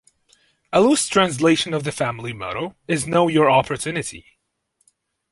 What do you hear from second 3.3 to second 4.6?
Opportunity.